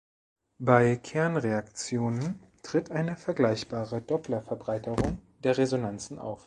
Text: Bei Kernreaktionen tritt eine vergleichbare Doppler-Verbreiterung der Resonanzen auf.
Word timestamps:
Bei 0.57 0.95
Kernreaktionen 0.95 2.41
tritt 2.63 2.89
eine 2.89 3.15
vergleichbare 3.15 4.01
Doppler-Verbreiterung 4.01 5.19
der 5.43 5.59
Resonanzen 5.59 6.17
auf. 6.17 6.39